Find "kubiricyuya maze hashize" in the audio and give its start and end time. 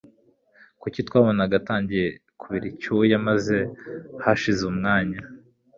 2.41-4.61